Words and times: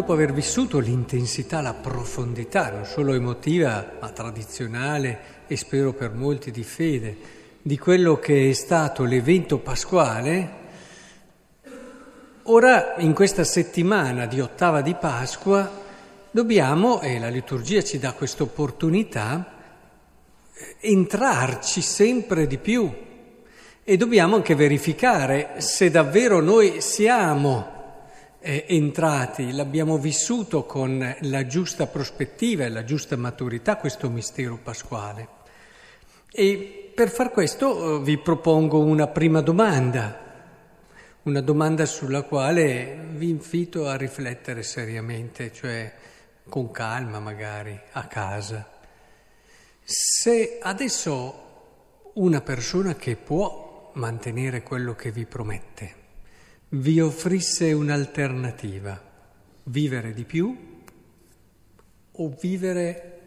dopo 0.00 0.14
aver 0.14 0.32
vissuto 0.32 0.78
l'intensità, 0.78 1.60
la 1.60 1.74
profondità, 1.74 2.70
non 2.70 2.86
solo 2.86 3.12
emotiva, 3.12 3.98
ma 4.00 4.08
tradizionale 4.08 5.44
e 5.46 5.58
spero 5.58 5.92
per 5.92 6.14
molti 6.14 6.50
di 6.50 6.62
fede, 6.62 7.16
di 7.60 7.76
quello 7.76 8.18
che 8.18 8.48
è 8.48 8.52
stato 8.54 9.04
l'evento 9.04 9.58
pasquale, 9.58 10.52
ora 12.44 12.94
in 12.96 13.12
questa 13.12 13.44
settimana 13.44 14.24
di 14.24 14.40
ottava 14.40 14.80
di 14.80 14.94
Pasqua 14.94 15.70
dobbiamo, 16.30 17.02
e 17.02 17.18
la 17.18 17.28
liturgia 17.28 17.82
ci 17.82 17.98
dà 17.98 18.12
questa 18.12 18.44
opportunità, 18.44 19.52
entrarci 20.80 21.82
sempre 21.82 22.46
di 22.46 22.56
più. 22.56 22.90
E 23.84 23.96
dobbiamo 23.98 24.36
anche 24.36 24.54
verificare 24.54 25.56
se 25.58 25.90
davvero 25.90 26.40
noi 26.40 26.80
siamo 26.80 27.79
eh, 28.40 28.64
entrati, 28.68 29.52
l'abbiamo 29.52 29.98
vissuto 29.98 30.64
con 30.64 31.16
la 31.20 31.46
giusta 31.46 31.86
prospettiva 31.86 32.64
e 32.64 32.70
la 32.70 32.84
giusta 32.84 33.16
maturità 33.16 33.76
questo 33.76 34.08
mistero 34.08 34.58
pasquale. 34.62 35.38
E 36.32 36.92
per 36.94 37.10
far 37.10 37.30
questo 37.30 37.96
eh, 37.96 38.02
vi 38.02 38.18
propongo 38.18 38.78
una 38.80 39.08
prima 39.08 39.40
domanda, 39.40 40.28
una 41.22 41.40
domanda 41.42 41.84
sulla 41.84 42.22
quale 42.22 43.08
vi 43.12 43.28
invito 43.28 43.86
a 43.86 43.96
riflettere 43.96 44.62
seriamente, 44.62 45.52
cioè 45.52 45.92
con 46.48 46.70
calma 46.70 47.20
magari, 47.20 47.78
a 47.92 48.06
casa. 48.06 48.68
Se 49.84 50.58
adesso 50.62 51.48
una 52.14 52.40
persona 52.40 52.94
che 52.94 53.16
può 53.16 53.90
mantenere 53.94 54.62
quello 54.62 54.94
che 54.94 55.10
vi 55.10 55.26
promette 55.26 55.99
vi 56.72 57.00
offrisse 57.00 57.72
un'alternativa, 57.72 59.02
vivere 59.64 60.12
di 60.12 60.24
più 60.24 60.84
o 62.12 62.36
vivere 62.40 63.20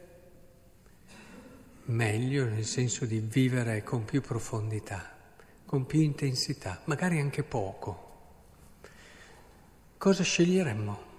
meglio, 1.85 2.45
nel 2.45 2.66
senso 2.66 3.05
di 3.05 3.19
vivere 3.19 3.83
con 3.83 4.05
più 4.05 4.22
profondità, 4.22 5.11
con 5.66 5.85
più 5.85 6.00
intensità, 6.00 6.80
magari 6.85 7.19
anche 7.19 7.44
poco, 7.44 8.11
cosa 9.97 10.23
sceglieremmo? 10.23 11.11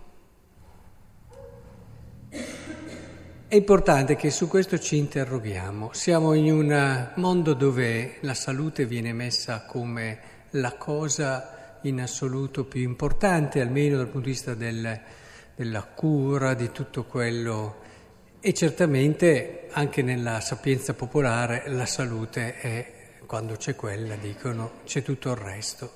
È 3.46 3.54
importante 3.54 4.16
che 4.16 4.30
su 4.30 4.48
questo 4.48 4.80
ci 4.80 4.96
interroghiamo. 4.96 5.92
Siamo 5.92 6.32
in 6.32 6.50
un 6.50 7.12
mondo 7.16 7.52
dove 7.52 8.16
la 8.22 8.34
salute 8.34 8.86
viene 8.86 9.12
messa 9.12 9.64
come 9.66 10.18
la 10.50 10.72
cosa 10.72 11.63
in 11.84 12.00
assoluto 12.00 12.64
più 12.64 12.80
importante, 12.82 13.60
almeno 13.60 13.96
dal 13.96 14.08
punto 14.08 14.26
di 14.26 14.32
vista 14.32 14.54
del, 14.54 15.00
della 15.54 15.82
cura, 15.82 16.54
di 16.54 16.70
tutto 16.72 17.04
quello. 17.04 17.82
E 18.40 18.52
certamente 18.52 19.68
anche 19.70 20.02
nella 20.02 20.40
sapienza 20.40 20.94
popolare 20.94 21.64
la 21.68 21.86
salute 21.86 22.58
è, 22.58 22.92
quando 23.26 23.56
c'è 23.56 23.74
quella, 23.74 24.16
dicono, 24.16 24.80
c'è 24.84 25.02
tutto 25.02 25.30
il 25.30 25.36
resto. 25.36 25.92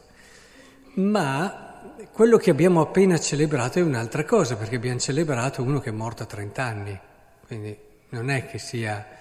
Ma 0.95 1.69
quello 2.13 2.39
che 2.39 2.51
abbiamo 2.51 2.81
appena 2.81 3.19
celebrato 3.19 3.79
è 3.79 3.83
un'altra 3.83 4.25
cosa, 4.25 4.57
perché 4.57 4.77
abbiamo 4.77 4.99
celebrato 4.99 5.63
uno 5.63 5.81
che 5.81 5.91
è 5.91 5.93
morto 5.93 6.23
a 6.23 6.27
30 6.27 6.63
anni. 6.63 7.01
Quindi 7.47 7.77
non 8.11 8.31
è 8.31 8.47
che 8.47 8.59
sia... 8.59 9.17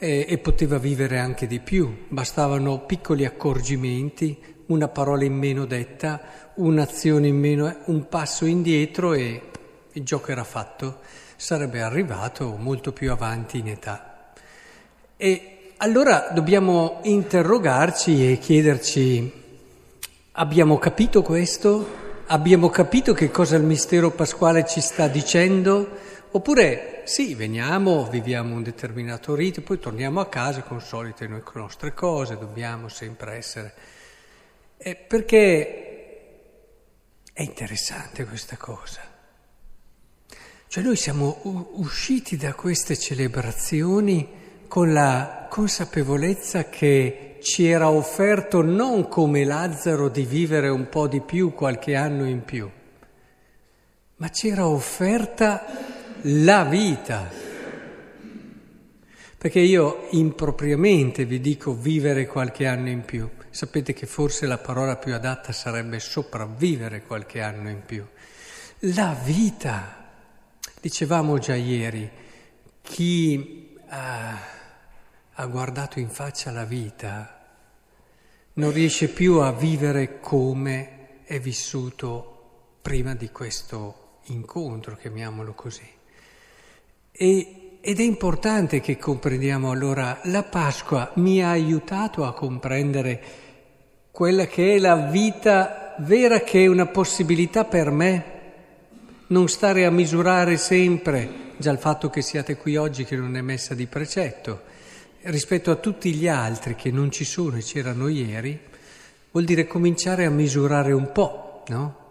E, 0.00 0.26
e 0.28 0.38
poteva 0.38 0.78
vivere 0.78 1.18
anche 1.18 1.48
di 1.48 1.58
più, 1.58 2.06
bastavano 2.06 2.86
piccoli 2.86 3.24
accorgimenti, 3.24 4.57
una 4.68 4.88
parola 4.88 5.24
in 5.24 5.34
meno 5.34 5.64
detta, 5.64 6.20
un'azione 6.54 7.28
in 7.28 7.38
meno, 7.38 7.74
un 7.84 8.08
passo 8.08 8.44
indietro 8.44 9.12
e 9.12 9.42
il 9.92 10.02
gioco 10.02 10.30
era 10.30 10.44
fatto, 10.44 11.00
sarebbe 11.36 11.82
arrivato 11.82 12.56
molto 12.56 12.92
più 12.92 13.10
avanti 13.10 13.58
in 13.58 13.68
età. 13.68 14.32
E 15.16 15.72
allora 15.78 16.30
dobbiamo 16.32 17.00
interrogarci 17.04 18.32
e 18.32 18.38
chiederci, 18.38 19.32
abbiamo 20.32 20.78
capito 20.78 21.22
questo? 21.22 22.06
Abbiamo 22.26 22.68
capito 22.68 23.14
che 23.14 23.30
cosa 23.30 23.56
il 23.56 23.62
mistero 23.62 24.10
pasquale 24.10 24.66
ci 24.66 24.80
sta 24.80 25.08
dicendo? 25.08 25.88
Oppure 26.30 27.02
sì, 27.04 27.34
veniamo, 27.34 28.06
viviamo 28.06 28.54
un 28.54 28.62
determinato 28.62 29.34
rito, 29.34 29.62
poi 29.62 29.78
torniamo 29.78 30.20
a 30.20 30.26
casa 30.26 30.60
con 30.60 30.82
solite 30.82 31.26
nostre 31.54 31.94
cose, 31.94 32.36
dobbiamo 32.36 32.88
sempre 32.88 33.36
essere... 33.36 33.72
Eh, 34.80 34.94
perché 34.94 35.88
è 37.32 37.42
interessante 37.42 38.24
questa 38.24 38.56
cosa. 38.56 39.00
Cioè 40.68 40.84
noi 40.84 40.94
siamo 40.94 41.40
usciti 41.72 42.36
da 42.36 42.54
queste 42.54 42.96
celebrazioni 42.96 44.28
con 44.68 44.92
la 44.92 45.48
consapevolezza 45.50 46.68
che 46.68 47.38
ci 47.40 47.66
era 47.66 47.90
offerto 47.90 48.62
non 48.62 49.08
come 49.08 49.44
Lazzaro 49.44 50.08
di 50.08 50.24
vivere 50.24 50.68
un 50.68 50.88
po' 50.88 51.08
di 51.08 51.20
più, 51.20 51.54
qualche 51.54 51.96
anno 51.96 52.26
in 52.26 52.44
più, 52.44 52.70
ma 54.16 54.28
ci 54.28 54.48
era 54.48 54.68
offerta 54.68 55.64
la 56.22 56.64
vita. 56.64 57.28
Perché 59.38 59.60
io 59.60 60.06
impropriamente 60.10 61.24
vi 61.24 61.40
dico 61.40 61.72
vivere 61.74 62.26
qualche 62.26 62.66
anno 62.66 62.88
in 62.88 63.04
più. 63.04 63.28
Sapete 63.50 63.92
che 63.92 64.06
forse 64.06 64.46
la 64.46 64.58
parola 64.58 64.96
più 64.96 65.14
adatta 65.14 65.52
sarebbe 65.52 66.00
sopravvivere 66.00 67.02
qualche 67.02 67.40
anno 67.40 67.70
in 67.70 67.82
più. 67.84 68.06
La 68.80 69.18
vita. 69.22 70.06
Dicevamo 70.80 71.38
già 71.38 71.56
ieri, 71.56 72.08
chi 72.82 73.76
ha, 73.88 74.38
ha 75.32 75.46
guardato 75.46 75.98
in 75.98 76.08
faccia 76.08 76.52
la 76.52 76.64
vita 76.64 77.38
non 78.54 78.72
riesce 78.72 79.08
più 79.08 79.38
a 79.38 79.52
vivere 79.52 80.20
come 80.20 81.22
è 81.24 81.38
vissuto 81.38 82.38
prima 82.82 83.14
di 83.14 83.30
questo 83.30 84.20
incontro, 84.26 84.96
chiamiamolo 84.96 85.54
così. 85.54 85.88
E, 87.12 87.67
ed 87.80 88.00
è 88.00 88.02
importante 88.02 88.80
che 88.80 88.96
comprendiamo 88.96 89.70
allora, 89.70 90.20
la 90.24 90.42
Pasqua 90.42 91.12
mi 91.14 91.42
ha 91.42 91.50
aiutato 91.50 92.24
a 92.24 92.34
comprendere 92.34 93.22
quella 94.10 94.46
che 94.46 94.74
è 94.74 94.78
la 94.78 94.96
vita 94.96 95.94
vera, 95.98 96.40
che 96.40 96.64
è 96.64 96.66
una 96.66 96.86
possibilità 96.86 97.64
per 97.64 97.90
me, 97.90 98.24
non 99.28 99.48
stare 99.48 99.84
a 99.84 99.90
misurare 99.90 100.56
sempre, 100.56 101.52
già 101.56 101.70
il 101.70 101.78
fatto 101.78 102.10
che 102.10 102.20
siate 102.20 102.56
qui 102.56 102.76
oggi 102.76 103.04
che 103.04 103.16
non 103.16 103.36
è 103.36 103.40
messa 103.42 103.74
di 103.74 103.86
precetto, 103.86 104.62
rispetto 105.22 105.70
a 105.70 105.76
tutti 105.76 106.12
gli 106.14 106.26
altri 106.26 106.74
che 106.74 106.90
non 106.90 107.10
ci 107.10 107.24
sono 107.24 107.56
e 107.56 107.62
c'erano 107.62 108.08
ieri, 108.08 108.58
vuol 109.30 109.44
dire 109.44 109.66
cominciare 109.66 110.24
a 110.24 110.30
misurare 110.30 110.92
un 110.92 111.12
po', 111.12 111.62
no? 111.68 112.06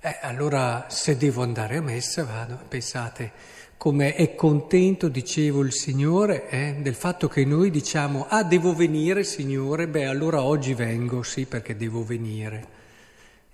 Eh, 0.00 0.18
allora 0.22 0.86
se 0.88 1.16
devo 1.16 1.42
andare 1.42 1.76
a 1.76 1.80
messa 1.80 2.24
vado, 2.24 2.58
pensate, 2.66 3.30
come 3.82 4.14
è 4.14 4.36
contento, 4.36 5.08
dicevo 5.08 5.62
il 5.62 5.72
Signore, 5.72 6.48
eh, 6.48 6.76
del 6.78 6.94
fatto 6.94 7.26
che 7.26 7.44
noi 7.44 7.68
diciamo, 7.68 8.26
ah 8.28 8.44
devo 8.44 8.76
venire 8.76 9.24
Signore, 9.24 9.88
beh 9.88 10.06
allora 10.06 10.44
oggi 10.44 10.72
vengo, 10.72 11.24
sì 11.24 11.46
perché 11.46 11.74
devo 11.76 12.04
venire. 12.04 12.64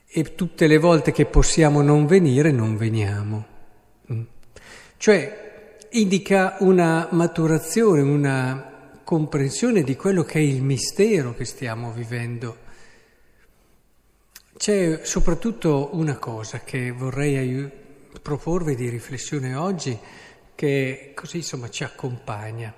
E 0.06 0.34
tutte 0.34 0.66
le 0.66 0.76
volte 0.76 1.12
che 1.12 1.24
possiamo 1.24 1.80
non 1.80 2.04
venire, 2.04 2.50
non 2.50 2.76
veniamo. 2.76 3.46
Mm. 4.12 4.20
Cioè 4.98 5.76
indica 5.92 6.56
una 6.58 7.08
maturazione, 7.12 8.02
una 8.02 8.98
comprensione 9.02 9.82
di 9.82 9.96
quello 9.96 10.24
che 10.24 10.40
è 10.40 10.42
il 10.42 10.62
mistero 10.62 11.32
che 11.32 11.46
stiamo 11.46 11.90
vivendo. 11.90 12.58
C'è 14.58 15.00
soprattutto 15.04 15.88
una 15.92 16.18
cosa 16.18 16.60
che 16.60 16.90
vorrei 16.90 17.86
proporvi 18.20 18.74
di 18.74 18.88
riflessione 18.88 19.54
oggi 19.54 19.98
che 20.54 21.12
così 21.14 21.38
insomma 21.38 21.70
ci 21.70 21.84
accompagna, 21.84 22.74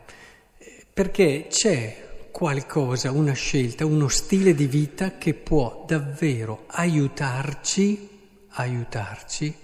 perché 0.92 1.46
c'è 1.48 2.08
qualcosa, 2.31 3.10
una 3.10 3.32
scelta, 3.32 3.87
uno 3.87 4.08
stile 4.08 4.54
di 4.54 4.66
vita 4.66 5.19
che 5.19 5.34
può 5.34 5.84
davvero 5.87 6.64
aiutarci, 6.66 8.08
aiutarci 8.48 9.56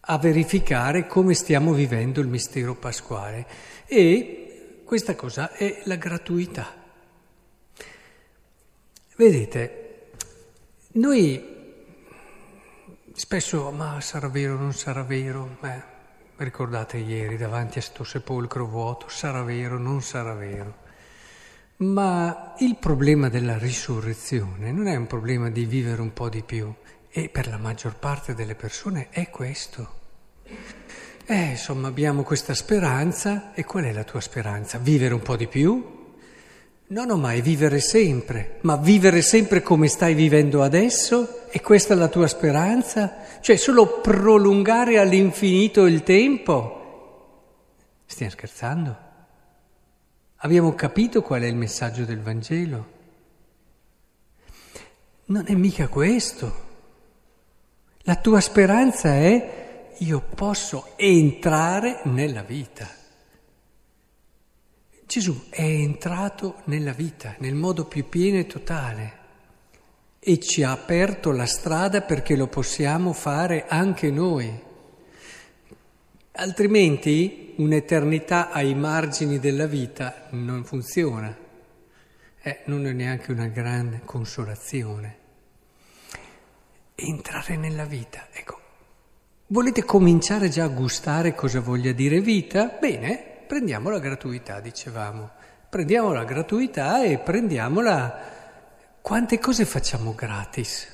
a 0.00 0.18
verificare 0.18 1.06
come 1.06 1.34
stiamo 1.34 1.72
vivendo 1.72 2.20
il 2.20 2.28
mistero 2.28 2.74
pasquale 2.74 3.46
e 3.86 4.80
questa 4.84 5.14
cosa 5.14 5.52
è 5.52 5.82
la 5.84 5.96
gratuità. 5.96 6.74
Vedete, 9.16 10.10
noi 10.92 11.56
Spesso, 13.18 13.72
ma 13.72 14.00
sarà 14.00 14.28
vero, 14.28 14.56
non 14.56 14.72
sarà 14.72 15.02
vero? 15.02 15.56
Beh, 15.60 15.82
ricordate 16.36 16.98
ieri 16.98 17.36
davanti 17.36 17.78
a 17.78 17.82
questo 17.82 18.04
sepolcro 18.04 18.64
vuoto, 18.64 19.08
sarà 19.08 19.42
vero, 19.42 19.76
non 19.76 20.02
sarà 20.02 20.34
vero. 20.34 20.76
Ma 21.78 22.54
il 22.58 22.76
problema 22.76 23.28
della 23.28 23.58
risurrezione 23.58 24.70
non 24.70 24.86
è 24.86 24.94
un 24.94 25.08
problema 25.08 25.50
di 25.50 25.64
vivere 25.64 26.00
un 26.00 26.12
po' 26.12 26.28
di 26.28 26.44
più, 26.44 26.72
e 27.10 27.28
per 27.28 27.48
la 27.48 27.58
maggior 27.58 27.96
parte 27.96 28.36
delle 28.36 28.54
persone 28.54 29.08
è 29.10 29.28
questo. 29.30 29.94
Eh, 31.26 31.44
insomma, 31.50 31.88
abbiamo 31.88 32.22
questa 32.22 32.54
speranza. 32.54 33.52
E 33.52 33.64
qual 33.64 33.82
è 33.82 33.92
la 33.92 34.04
tua 34.04 34.20
speranza? 34.20 34.78
Vivere 34.78 35.14
un 35.14 35.22
po' 35.22 35.34
di 35.34 35.48
più? 35.48 35.97
No, 36.90 37.04
no, 37.04 37.16
ma 37.16 37.34
è 37.34 37.42
vivere 37.42 37.80
sempre. 37.80 38.58
Ma 38.62 38.76
vivere 38.76 39.20
sempre 39.20 39.60
come 39.60 39.88
stai 39.88 40.14
vivendo 40.14 40.62
adesso? 40.62 41.50
E 41.50 41.60
questa 41.60 41.92
è 41.92 41.96
la 41.96 42.08
tua 42.08 42.26
speranza? 42.26 43.40
Cioè 43.40 43.56
solo 43.56 44.00
prolungare 44.00 44.98
all'infinito 44.98 45.84
il 45.84 46.02
tempo? 46.02 46.76
Stiamo 48.06 48.32
scherzando? 48.32 48.96
Abbiamo 50.36 50.74
capito 50.74 51.20
qual 51.20 51.42
è 51.42 51.46
il 51.46 51.56
messaggio 51.56 52.04
del 52.04 52.20
Vangelo? 52.20 52.96
Non 55.26 55.44
è 55.46 55.54
mica 55.54 55.88
questo. 55.88 56.66
La 58.02 58.16
tua 58.16 58.40
speranza 58.40 59.10
è 59.10 59.92
io 59.98 60.20
posso 60.20 60.92
entrare 60.96 62.00
nella 62.04 62.42
vita. 62.42 62.97
Gesù 65.08 65.48
è 65.48 65.62
entrato 65.62 66.56
nella 66.64 66.92
vita 66.92 67.34
nel 67.38 67.54
modo 67.54 67.86
più 67.86 68.10
pieno 68.10 68.36
e 68.36 68.46
totale 68.46 69.12
e 70.18 70.38
ci 70.38 70.62
ha 70.62 70.70
aperto 70.70 71.30
la 71.30 71.46
strada 71.46 72.02
perché 72.02 72.36
lo 72.36 72.46
possiamo 72.46 73.14
fare 73.14 73.64
anche 73.66 74.10
noi. 74.10 74.52
Altrimenti 76.32 77.54
un'eternità 77.56 78.50
ai 78.50 78.74
margini 78.74 79.38
della 79.38 79.66
vita 79.66 80.26
non 80.32 80.62
funziona, 80.64 81.34
eh, 82.42 82.60
non 82.66 82.86
è 82.86 82.92
neanche 82.92 83.32
una 83.32 83.46
grande 83.46 84.02
consolazione. 84.04 85.16
Entrare 86.94 87.56
nella 87.56 87.86
vita, 87.86 88.28
ecco. 88.30 88.60
Volete 89.46 89.84
cominciare 89.84 90.50
già 90.50 90.64
a 90.64 90.68
gustare 90.68 91.34
cosa 91.34 91.60
voglia 91.60 91.92
dire 91.92 92.20
vita? 92.20 92.76
Bene, 92.78 93.27
prendiamo 93.48 93.88
la 93.88 93.98
gratuità, 93.98 94.60
dicevamo. 94.60 95.30
Prendiamo 95.68 96.12
la 96.12 96.24
gratuità 96.24 97.02
e 97.02 97.18
prendiamola. 97.18 98.36
Quante 99.00 99.38
cose 99.38 99.64
facciamo 99.64 100.14
gratis? 100.14 100.86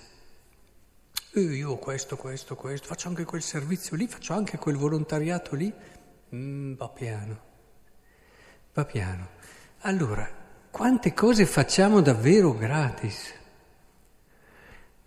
Eh, 1.33 1.41
io 1.41 1.77
questo, 1.77 2.17
questo, 2.17 2.55
questo, 2.55 2.87
faccio 2.87 3.09
anche 3.09 3.25
quel 3.25 3.43
servizio 3.43 3.97
lì, 3.97 4.07
faccio 4.07 4.35
anche 4.35 4.57
quel 4.57 4.77
volontariato 4.77 5.57
lì. 5.57 5.73
Mm, 6.35 6.75
va 6.75 6.89
piano, 6.89 7.41
va 8.73 8.85
piano. 8.85 9.29
Allora, 9.81 10.29
quante 10.71 11.13
cose 11.13 11.47
facciamo 11.47 12.01
davvero 12.01 12.55
gratis? 12.55 13.35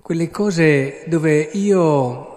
Quelle 0.02 0.30
cose 0.30 1.06
dove 1.08 1.40
io... 1.42 2.36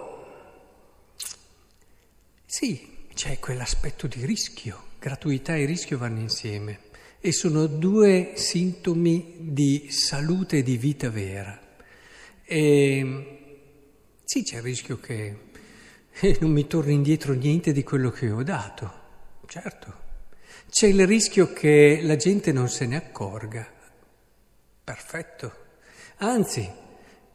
Sì, 2.46 3.06
c'è 3.14 3.38
quell'aspetto 3.38 4.06
di 4.06 4.24
rischio 4.24 4.88
Gratuità 5.00 5.56
e 5.56 5.64
rischio 5.64 5.96
vanno 5.96 6.20
insieme 6.20 6.80
e 7.20 7.32
sono 7.32 7.66
due 7.66 8.32
sintomi 8.34 9.36
di 9.38 9.88
salute 9.90 10.58
e 10.58 10.62
di 10.62 10.76
vita 10.76 11.08
vera. 11.08 11.58
E, 12.44 13.38
sì, 14.22 14.42
c'è 14.42 14.56
il 14.56 14.62
rischio 14.62 15.00
che 15.00 15.38
eh, 16.20 16.36
non 16.42 16.50
mi 16.50 16.66
torni 16.66 16.92
indietro 16.92 17.32
niente 17.32 17.72
di 17.72 17.82
quello 17.82 18.10
che 18.10 18.30
ho 18.30 18.42
dato, 18.42 18.92
certo. 19.46 20.08
C'è 20.68 20.88
il 20.88 21.06
rischio 21.06 21.50
che 21.50 22.00
la 22.02 22.16
gente 22.16 22.52
non 22.52 22.68
se 22.68 22.84
ne 22.84 22.96
accorga. 22.96 23.66
Perfetto. 24.84 25.54
Anzi, 26.18 26.70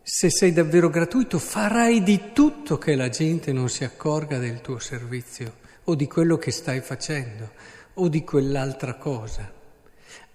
se 0.04 0.30
sei 0.30 0.54
davvero 0.54 0.92
gratuito, 0.92 1.40
farai 1.40 2.04
di 2.04 2.32
tutto 2.32 2.78
che 2.78 2.96
la 2.96 3.10
gente 3.10 3.52
non 3.52 3.70
si 3.70 3.84
accorga 3.84 4.38
del 4.38 4.62
tuo 4.62 4.78
servizio 4.78 5.64
o 5.86 5.96
di 5.96 6.08
quello 6.08 6.38
che 6.38 6.52
stai 6.52 6.82
facendo 6.82 7.52
o 7.96 8.08
di 8.08 8.24
quell'altra 8.24 8.96
cosa. 8.96 9.52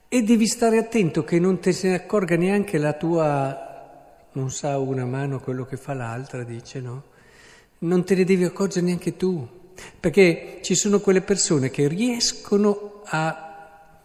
E 0.08 0.22
devi 0.22 0.46
stare 0.46 0.78
attento 0.78 1.22
che 1.22 1.38
non 1.38 1.60
te 1.60 1.72
se 1.72 1.88
ne 1.88 1.94
accorga 1.94 2.36
neanche 2.36 2.78
la 2.78 2.94
tua, 2.94 4.28
non 4.32 4.50
sa 4.50 4.78
una 4.78 5.04
mano 5.04 5.40
quello 5.40 5.64
che 5.64 5.76
fa 5.76 5.94
l'altra, 5.94 6.42
dice 6.42 6.80
no? 6.80 7.04
Non 7.78 8.04
te 8.04 8.14
ne 8.14 8.24
devi 8.24 8.44
accorgere 8.44 8.86
neanche 8.86 9.16
tu, 9.16 9.46
perché 9.98 10.58
ci 10.62 10.74
sono 10.74 11.00
quelle 11.00 11.22
persone 11.22 11.70
che 11.70 11.86
riescono 11.88 13.02
a, 13.04 14.00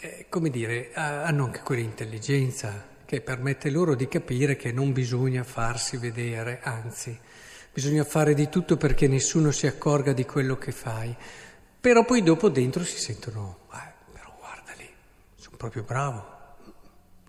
eh, 0.00 0.26
come 0.28 0.50
dire, 0.50 0.90
a, 0.94 1.22
hanno 1.22 1.44
anche 1.44 1.60
quell'intelligenza 1.60 2.92
che 3.04 3.20
permette 3.20 3.70
loro 3.70 3.94
di 3.94 4.08
capire 4.08 4.56
che 4.56 4.72
non 4.72 4.92
bisogna 4.92 5.44
farsi 5.44 5.96
vedere, 5.96 6.60
anzi, 6.62 7.16
Bisogna 7.74 8.04
fare 8.04 8.34
di 8.34 8.48
tutto 8.48 8.76
perché 8.76 9.08
nessuno 9.08 9.50
si 9.50 9.66
accorga 9.66 10.12
di 10.12 10.24
quello 10.24 10.56
che 10.56 10.70
fai. 10.70 11.12
Però 11.80 12.04
poi 12.04 12.22
dopo 12.22 12.48
dentro 12.48 12.84
si 12.84 12.96
sentono, 12.98 13.62
eh, 13.72 14.12
però 14.12 14.32
guarda 14.38 14.70
lì, 14.76 14.88
sono 15.34 15.56
proprio 15.56 15.82
bravo, 15.82 16.24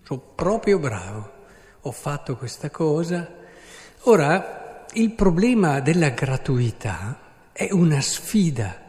sono 0.04 0.20
proprio 0.36 0.78
bravo, 0.78 1.32
ho 1.80 1.90
fatto 1.90 2.36
questa 2.36 2.70
cosa. 2.70 3.28
Ora, 4.02 4.86
il 4.92 5.10
problema 5.10 5.80
della 5.80 6.10
gratuità 6.10 7.18
è 7.50 7.68
una 7.72 8.00
sfida, 8.00 8.82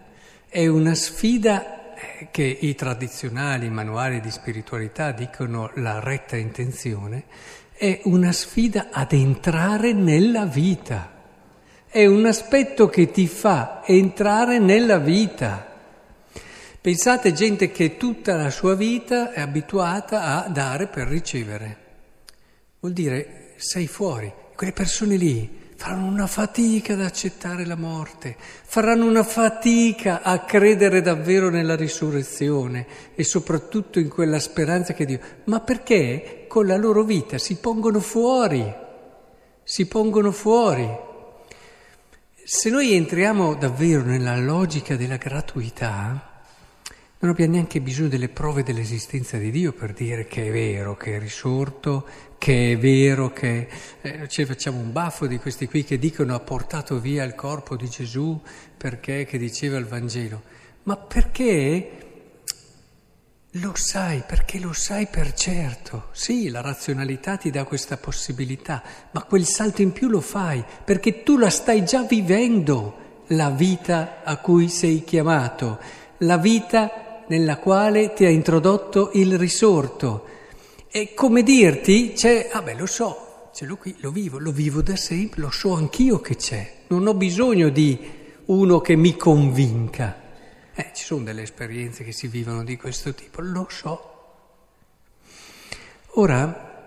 è 0.47 0.67
una 0.67 0.93
sfida 0.93 1.95
eh, 1.95 2.27
che 2.29 2.43
i 2.43 2.75
tradizionali 2.75 3.67
manuali 3.71 4.19
di 4.19 4.29
spiritualità 4.29 5.11
dicono 5.11 5.71
la 5.77 5.99
retta 6.01 6.35
intenzione, 6.35 7.23
è 7.73 8.01
una 8.03 8.31
sfida 8.31 8.89
ad 8.91 9.11
entrare 9.11 9.91
nella 9.93 10.45
vita 10.45 11.15
è 11.97 12.05
un 12.05 12.27
aspetto 12.27 12.89
che 12.89 13.09
ti 13.09 13.25
fa 13.25 13.81
entrare 13.83 14.59
nella 14.59 14.99
vita. 14.99 15.65
Pensate 16.79 17.33
gente 17.33 17.71
che 17.71 17.97
tutta 17.97 18.35
la 18.35 18.51
sua 18.51 18.75
vita 18.75 19.33
è 19.33 19.41
abituata 19.41 20.45
a 20.45 20.47
dare 20.47 20.85
per 20.85 21.07
ricevere. 21.07 21.77
Vuol 22.81 22.93
dire 22.93 23.53
sei 23.55 23.87
fuori. 23.87 24.31
Quelle 24.55 24.73
persone 24.73 25.15
lì 25.15 25.49
faranno 25.75 26.05
una 26.05 26.27
fatica 26.27 26.93
ad 26.93 27.01
accettare 27.01 27.65
la 27.65 27.75
morte, 27.75 28.35
faranno 28.37 29.07
una 29.07 29.23
fatica 29.23 30.21
a 30.21 30.41
credere 30.41 31.01
davvero 31.01 31.49
nella 31.49 31.75
risurrezione 31.75 32.85
e 33.15 33.23
soprattutto 33.23 33.97
in 33.97 34.09
quella 34.09 34.37
speranza 34.37 34.93
che 34.93 35.05
Dio. 35.05 35.19
Ma 35.45 35.61
perché 35.61 36.45
con 36.47 36.67
la 36.67 36.77
loro 36.77 37.01
vita 37.01 37.39
si 37.39 37.55
pongono 37.55 38.01
fuori, 38.01 38.71
si 39.63 39.87
pongono 39.87 40.31
fuori. 40.31 41.05
Se 42.49 42.69
noi 42.69 42.93
entriamo 42.93 43.55
davvero 43.55 44.03
nella 44.03 44.37
logica 44.37 44.95
della 44.95 45.17
gratuità, 45.17 46.45
non 47.19 47.31
abbiamo 47.31 47.55
neanche 47.55 47.81
bisogno 47.81 48.07
delle 48.07 48.29
prove 48.29 48.63
dell'esistenza 48.63 49.35
di 49.35 49.51
Dio 49.51 49.73
per 49.73 49.91
dire 49.91 50.27
che 50.27 50.47
è 50.47 50.49
vero, 50.49 50.95
che 50.95 51.17
è 51.17 51.19
risorto, 51.19 52.07
che 52.37 52.71
è 52.71 52.77
vero, 52.77 53.33
che 53.33 53.67
eh, 53.99 54.29
ci 54.29 54.45
facciamo 54.45 54.79
un 54.79 54.93
baffo 54.93 55.27
di 55.27 55.39
questi 55.39 55.67
qui 55.67 55.83
che 55.83 55.99
dicono 55.99 56.35
ha 56.35 56.39
portato 56.39 57.01
via 57.01 57.25
il 57.25 57.35
corpo 57.35 57.75
di 57.75 57.89
Gesù 57.89 58.41
perché, 58.77 59.25
che 59.25 59.37
diceva 59.37 59.77
il 59.77 59.85
Vangelo, 59.85 60.41
ma 60.83 60.95
perché 60.95 62.06
lo 63.51 63.71
sai 63.75 64.23
perché 64.27 64.59
lo 64.59 64.73
sai 64.73 65.07
per 65.07 65.33
certo. 65.33 66.09
Sì, 66.11 66.49
la 66.49 66.61
razionalità 66.61 67.37
ti 67.37 67.49
dà 67.49 67.63
questa 67.63 67.97
possibilità, 67.97 68.83
ma 69.11 69.23
quel 69.23 69.45
salto 69.45 69.81
in 69.81 69.91
più 69.91 70.09
lo 70.09 70.21
fai 70.21 70.63
perché 70.83 71.23
tu 71.23 71.37
la 71.37 71.49
stai 71.49 71.83
già 71.85 72.03
vivendo, 72.03 73.23
la 73.27 73.49
vita 73.49 74.21
a 74.23 74.37
cui 74.37 74.69
sei 74.69 75.03
chiamato, 75.03 75.79
la 76.19 76.37
vita 76.37 77.23
nella 77.27 77.57
quale 77.57 78.13
ti 78.13 78.25
ha 78.25 78.29
introdotto 78.29 79.11
il 79.13 79.37
risorto. 79.37 80.25
E 80.89 81.13
come 81.13 81.43
dirti, 81.43 82.13
c'è, 82.13 82.49
ah 82.51 82.61
beh, 82.61 82.75
lo 82.75 82.85
so, 82.85 83.49
ce 83.53 83.65
l'ho 83.65 83.77
qui, 83.77 83.95
lo 83.99 84.11
vivo, 84.11 84.39
lo 84.39 84.51
vivo 84.51 84.81
da 84.81 84.95
sempre, 84.95 85.41
lo 85.41 85.51
so 85.51 85.73
anch'io 85.73 86.19
che 86.19 86.35
c'è, 86.35 86.73
non 86.87 87.07
ho 87.07 87.13
bisogno 87.13 87.69
di 87.69 87.97
uno 88.45 88.79
che 88.79 88.95
mi 88.95 89.15
convinca. 89.17 90.26
Eh, 90.79 90.91
ci 90.93 91.05
sono 91.05 91.23
delle 91.23 91.41
esperienze 91.41 92.03
che 92.03 92.11
si 92.11 92.27
vivono 92.27 92.63
di 92.63 92.77
questo 92.77 93.11
tipo, 93.15 93.41
lo 93.41 93.65
so. 93.67 94.13
Ora, 96.19 96.85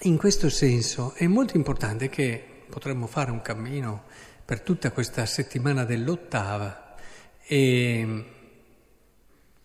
in 0.00 0.16
questo 0.16 0.50
senso 0.50 1.12
è 1.14 1.24
molto 1.28 1.56
importante 1.56 2.08
che 2.08 2.64
potremmo 2.68 3.06
fare 3.06 3.30
un 3.30 3.40
cammino 3.40 4.06
per 4.44 4.62
tutta 4.62 4.90
questa 4.90 5.24
settimana 5.24 5.84
dell'ottava 5.84 6.96
e 7.44 8.24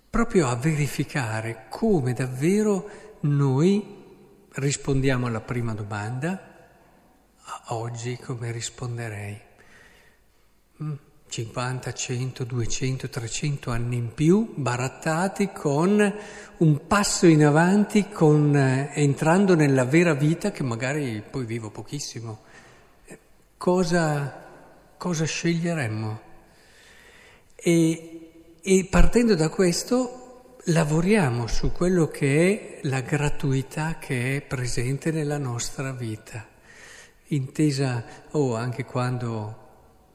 proprio 0.07 0.49
a 0.49 0.55
verificare 0.55 1.65
come 1.69 2.13
davvero 2.13 3.17
noi 3.21 4.03
rispondiamo 4.51 5.25
alla 5.25 5.41
prima 5.41 5.73
domanda, 5.73 6.67
oggi 7.69 8.17
come 8.17 8.51
risponderei. 8.51 9.41
Mm. 10.83 10.93
50, 11.33 11.93
100, 11.93 12.43
200, 12.43 13.09
300 13.09 13.71
anni 13.71 13.95
in 13.95 14.13
più, 14.13 14.53
barattati 14.53 15.51
con 15.51 16.15
un 16.57 16.85
passo 16.85 17.25
in 17.25 17.43
avanti, 17.43 18.07
con, 18.09 18.55
eh, 18.55 18.91
entrando 18.93 19.55
nella 19.55 19.83
vera 19.83 20.13
vita 20.13 20.51
che 20.51 20.61
magari 20.61 21.23
poi 21.27 21.45
vivo 21.45 21.71
pochissimo. 21.71 22.41
Cosa, 23.57 24.45
cosa 24.95 25.25
sceglieremmo? 25.25 26.21
E, 27.55 28.59
e 28.61 28.87
partendo 28.87 29.33
da 29.33 29.49
questo 29.49 30.57
lavoriamo 30.65 31.47
su 31.47 31.71
quello 31.71 32.09
che 32.09 32.77
è 32.79 32.87
la 32.87 33.01
gratuità 33.01 33.97
che 33.97 34.35
è 34.35 34.41
presente 34.41 35.09
nella 35.09 35.39
nostra 35.39 35.93
vita, 35.93 36.47
intesa 37.29 38.05
oh, 38.33 38.55
anche 38.55 38.85
quando 38.85 39.61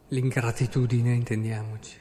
l'ingratitudine, 0.08 1.12
intendiamoci. 1.12 1.96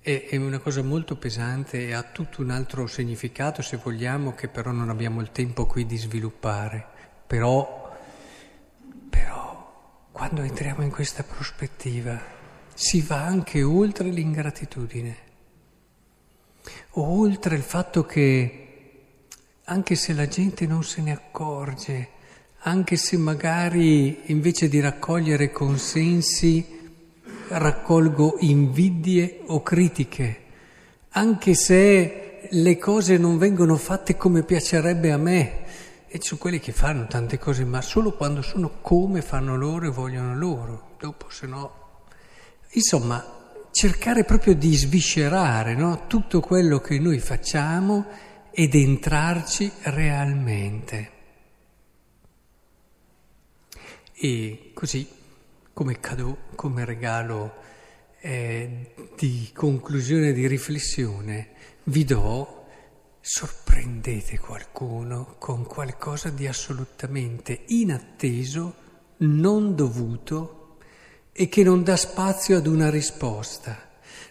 È, 0.00 0.36
una 0.36 0.58
cosa 0.58 0.82
molto 0.82 1.16
pesante 1.16 1.86
e 1.86 1.92
ha 1.92 2.02
tutto 2.02 2.40
un 2.40 2.50
altro 2.50 2.86
significato, 2.86 3.60
se 3.60 3.76
vogliamo, 3.76 4.34
che 4.34 4.48
però 4.48 4.70
non 4.70 4.88
abbiamo 4.88 5.20
il 5.20 5.30
tempo 5.32 5.66
qui 5.66 5.84
di 5.84 5.98
sviluppare. 5.98 6.86
Però, 7.26 7.94
però, 9.10 10.08
quando 10.10 10.42
entriamo 10.42 10.82
in 10.82 10.90
questa 10.90 11.22
prospettiva, 11.22 12.18
si 12.72 13.02
va 13.02 13.24
anche 13.24 13.62
oltre 13.62 14.08
l'ingratitudine, 14.08 15.16
oltre 16.92 17.56
il 17.56 17.62
fatto 17.62 18.06
che, 18.06 18.64
anche 19.64 19.94
se 19.94 20.14
la 20.14 20.26
gente 20.26 20.66
non 20.66 20.82
se 20.84 21.02
ne 21.02 21.12
accorge, 21.12 22.08
anche 22.60 22.96
se 22.96 23.18
magari 23.18 24.32
invece 24.32 24.68
di 24.68 24.80
raccogliere 24.80 25.50
consensi, 25.50 26.77
raccolgo 27.48 28.36
invidie 28.40 29.40
o 29.46 29.62
critiche, 29.62 30.44
anche 31.10 31.54
se 31.54 32.48
le 32.50 32.78
cose 32.78 33.16
non 33.16 33.38
vengono 33.38 33.76
fatte 33.76 34.16
come 34.16 34.42
piacerebbe 34.42 35.12
a 35.12 35.16
me. 35.16 35.66
E 36.06 36.18
ci 36.18 36.28
sono 36.28 36.40
quelli 36.40 36.58
che 36.58 36.72
fanno 36.72 37.06
tante 37.06 37.38
cose, 37.38 37.64
ma 37.64 37.82
solo 37.82 38.12
quando 38.12 38.40
sono 38.40 38.78
come 38.80 39.20
fanno 39.20 39.56
loro 39.56 39.86
e 39.86 39.90
vogliono 39.90 40.34
loro. 40.36 40.94
Dopo, 40.98 41.28
se 41.28 41.46
no. 41.46 41.72
Insomma, 42.70 43.22
cercare 43.70 44.24
proprio 44.24 44.54
di 44.54 44.74
sviscerare 44.74 45.74
no? 45.74 46.06
tutto 46.06 46.40
quello 46.40 46.80
che 46.80 46.98
noi 46.98 47.18
facciamo 47.18 48.06
ed 48.50 48.74
entrarci 48.74 49.70
realmente. 49.82 51.10
E 54.14 54.70
così 54.74 55.17
come 55.78 56.00
cadeau, 56.00 56.36
come 56.56 56.84
regalo 56.84 57.54
eh, 58.18 58.94
di 59.16 59.48
conclusione, 59.54 60.32
di 60.32 60.48
riflessione, 60.48 61.50
vi 61.84 62.02
do, 62.04 62.66
sorprendete 63.20 64.40
qualcuno 64.40 65.36
con 65.38 65.64
qualcosa 65.64 66.30
di 66.30 66.48
assolutamente 66.48 67.62
inatteso, 67.68 68.74
non 69.18 69.76
dovuto 69.76 70.78
e 71.30 71.48
che 71.48 71.62
non 71.62 71.84
dà 71.84 71.94
spazio 71.94 72.56
ad 72.56 72.66
una 72.66 72.90
risposta. 72.90 73.78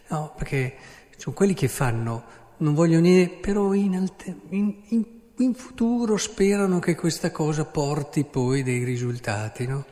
No, 0.10 0.34
perché 0.36 0.76
sono 1.16 1.34
quelli 1.34 1.54
che 1.54 1.70
fanno, 1.70 2.24
non 2.58 2.74
vogliono 2.74 3.04
niente, 3.04 3.36
però 3.36 3.74
in, 3.74 3.96
alte, 3.96 4.36
in, 4.50 4.82
in, 4.90 5.06
in 5.38 5.54
futuro 5.54 6.18
sperano 6.18 6.80
che 6.80 6.96
questa 6.96 7.32
cosa 7.32 7.64
porti 7.64 8.26
poi 8.26 8.64
dei 8.64 8.84
risultati, 8.84 9.66
no? 9.66 9.86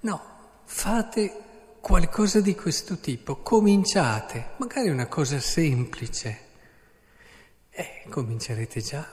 No, 0.00 0.35
fate 0.66 1.44
qualcosa 1.80 2.40
di 2.40 2.54
questo 2.54 2.98
tipo, 2.98 3.36
cominciate, 3.36 4.50
magari 4.58 4.90
una 4.90 5.06
cosa 5.06 5.38
semplice. 5.38 6.40
Eh, 7.70 8.04
comincerete 8.08 8.80
già, 8.80 9.08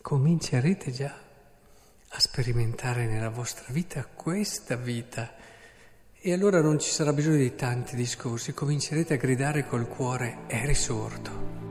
comincerete 0.00 0.92
già 0.92 1.18
a 2.08 2.20
sperimentare 2.20 3.06
nella 3.06 3.30
vostra 3.30 3.64
vita 3.70 4.04
questa 4.04 4.76
vita. 4.76 5.34
E 6.12 6.32
allora 6.32 6.60
non 6.60 6.78
ci 6.78 6.90
sarà 6.90 7.12
bisogno 7.12 7.38
di 7.38 7.54
tanti 7.54 7.96
discorsi, 7.96 8.54
comincerete 8.54 9.14
a 9.14 9.18
gridare 9.18 9.66
col 9.66 9.88
cuore, 9.88 10.46
è 10.46 10.64
risorto. 10.64 11.63